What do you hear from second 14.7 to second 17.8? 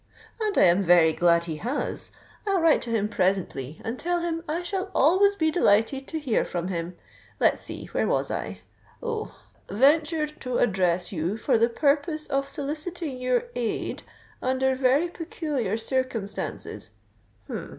very peculiar circumstances.' Hem!